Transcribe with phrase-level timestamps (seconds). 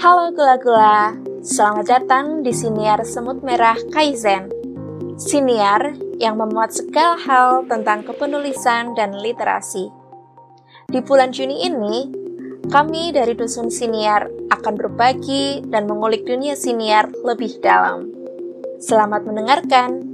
[0.00, 1.12] Halo gula-gula,
[1.44, 4.48] selamat datang di Siniar Semut Merah Kaizen.
[5.20, 9.92] Siniar yang memuat segala hal tentang kepenulisan dan literasi.
[10.88, 12.08] Di bulan Juni ini,
[12.72, 18.10] kami dari Dusun Siniar akan berbagi dan mengulik dunia siniar lebih dalam.
[18.80, 20.09] Selamat mendengarkan!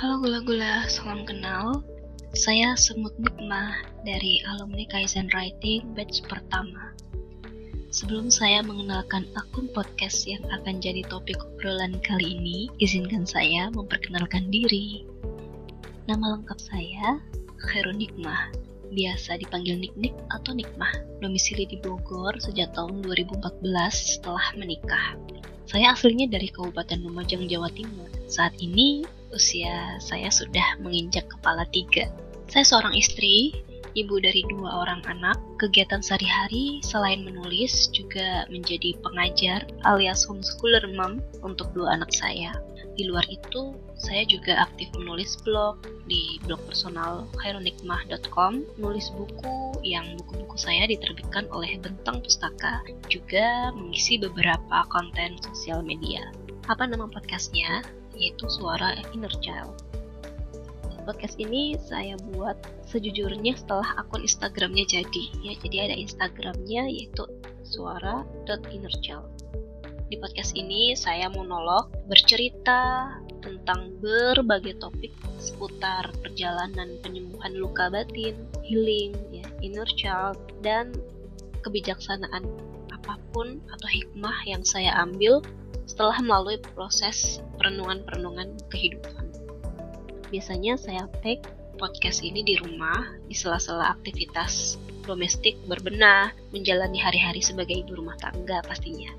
[0.00, 1.84] Halo gula-gula, salam kenal.
[2.32, 6.96] Saya Semut Nikmah dari alumni Kaizen Writing batch pertama.
[7.92, 14.48] Sebelum saya mengenalkan akun podcast yang akan jadi topik obrolan kali ini, izinkan saya memperkenalkan
[14.48, 15.04] diri.
[16.08, 17.20] Nama lengkap saya
[17.68, 18.56] Khairun Nikmah,
[18.96, 23.36] biasa dipanggil Nik-Nik atau Nikmah, domisili di Bogor sejak tahun 2014
[24.16, 25.20] setelah menikah.
[25.70, 28.10] Saya aslinya dari Kabupaten Lumajang, Jawa Timur.
[28.26, 32.10] Saat ini usia saya sudah menginjak kepala tiga.
[32.50, 33.54] Saya seorang istri,
[33.94, 35.38] ibu dari dua orang anak.
[35.60, 42.54] Kegiatan sehari-hari selain menulis juga menjadi pengajar alias homeschooler mom untuk dua anak saya.
[42.98, 50.18] Di luar itu, saya juga aktif menulis blog di blog personal khairunikmah.com, nulis buku yang
[50.20, 56.28] buku-buku saya diterbitkan oleh Bentang Pustaka, juga mengisi beberapa konten sosial media.
[56.68, 57.80] Apa nama podcastnya?
[58.20, 59.72] yaitu suara inner child.
[61.10, 62.54] Podcast ini saya buat
[62.86, 67.26] sejujurnya setelah akun Instagramnya jadi ya jadi ada Instagramnya yaitu
[67.66, 69.26] suara.innerchild.
[70.06, 73.10] Di podcast ini saya monolog bercerita
[73.42, 75.10] tentang berbagai topik
[75.42, 80.94] seputar perjalanan penyembuhan luka batin, healing, ya, inner child, dan
[81.66, 82.46] kebijaksanaan
[82.94, 85.42] apa pun atau hikmah yang saya ambil
[85.90, 89.29] setelah melalui proses perenungan-perenungan kehidupan.
[90.30, 91.42] Biasanya saya take
[91.74, 98.62] podcast ini di rumah, di sela-sela aktivitas domestik berbenah, menjalani hari-hari sebagai ibu rumah tangga
[98.62, 99.10] pastinya.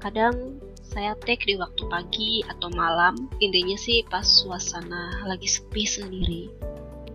[0.00, 6.42] Kadang saya take di waktu pagi atau malam, intinya sih pas suasana lagi sepi sendiri.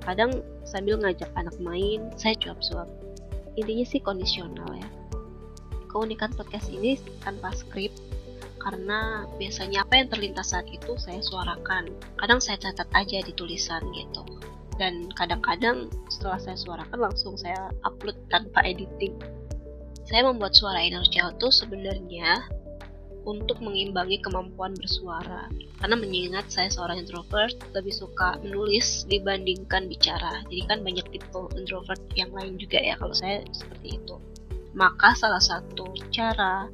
[0.00, 2.88] Kadang sambil ngajak anak main, saya cuap-cuap.
[3.60, 4.88] Intinya sih kondisional ya.
[5.92, 7.92] Keunikan podcast ini tanpa skrip
[8.68, 11.88] karena biasanya apa yang terlintas saat itu saya suarakan.
[12.20, 14.28] Kadang saya catat aja di tulisan gitu.
[14.76, 19.16] Dan kadang-kadang setelah saya suarakan langsung saya upload tanpa editing.
[20.04, 22.44] Saya membuat suara inner child itu sebenarnya
[23.24, 25.48] untuk mengimbangi kemampuan bersuara.
[25.80, 30.44] Karena mengingat saya seorang introvert, lebih suka menulis dibandingkan bicara.
[30.44, 34.16] Jadi kan banyak tipe introvert yang lain juga ya kalau saya seperti itu.
[34.76, 36.68] Maka salah satu cara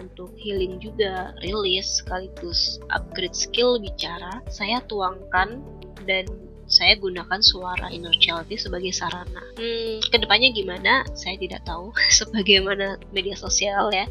[0.00, 5.60] untuk healing juga, rilis sekaligus upgrade skill bicara, saya tuangkan
[6.04, 6.26] dan
[6.64, 9.42] saya gunakan suara inner child sebagai sarana.
[9.60, 11.04] Hmm, ke depannya gimana?
[11.12, 11.92] Saya tidak tahu.
[12.18, 14.08] Sebagaimana media sosial ya,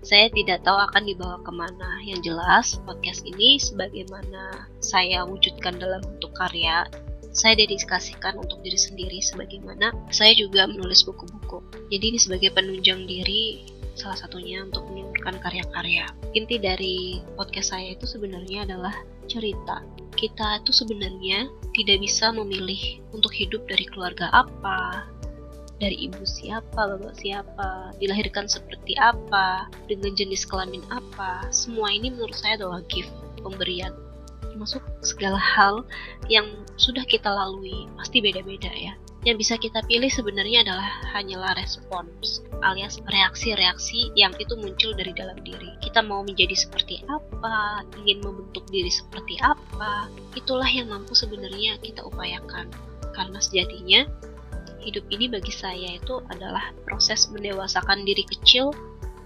[0.00, 2.00] saya tidak tahu akan dibawa ke mana.
[2.04, 6.88] Yang jelas, podcast ini sebagaimana saya wujudkan dalam bentuk karya,
[7.30, 11.62] saya dedikasikan untuk diri sendiri sebagaimana saya juga menulis buku-buku.
[11.92, 13.62] Jadi ini sebagai penunjang diri
[13.94, 16.06] salah satunya untuk menurunkan karya-karya.
[16.36, 18.94] Inti dari podcast saya itu sebenarnya adalah
[19.26, 19.82] cerita.
[20.14, 25.06] Kita itu sebenarnya tidak bisa memilih untuk hidup dari keluarga apa,
[25.80, 31.48] dari ibu siapa, bapak siapa, dilahirkan seperti apa, dengan jenis kelamin apa.
[31.48, 33.96] Semua ini menurut saya adalah gift, pemberian.
[34.50, 35.86] Termasuk segala hal
[36.28, 36.44] yang
[36.76, 43.00] sudah kita lalui, pasti beda-beda ya yang bisa kita pilih sebenarnya adalah hanyalah respons alias
[43.04, 45.76] reaksi-reaksi yang itu muncul dari dalam diri.
[45.84, 52.00] Kita mau menjadi seperti apa, ingin membentuk diri seperti apa, itulah yang mampu sebenarnya kita
[52.04, 52.72] upayakan.
[53.12, 54.08] Karena sejatinya
[54.80, 58.72] hidup ini bagi saya itu adalah proses mendewasakan diri kecil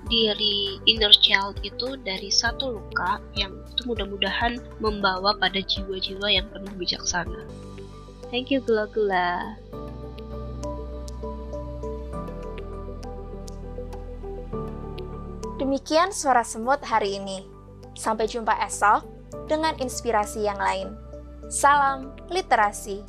[0.05, 6.75] diri inner child itu dari satu luka yang itu mudah-mudahan membawa pada jiwa-jiwa yang penuh
[6.77, 7.41] bijaksana.
[8.29, 9.57] Thank you gula-gula.
[15.65, 17.41] Demikian suara semut hari ini.
[17.97, 19.01] Sampai jumpa esok
[19.49, 20.93] dengan inspirasi yang lain.
[21.49, 23.01] Salam literasi.